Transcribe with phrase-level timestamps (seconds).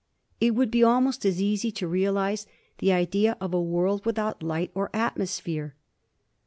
[0.39, 2.47] It would be almost as easy to realise
[2.79, 5.75] the idea of a world without light or atmosphere.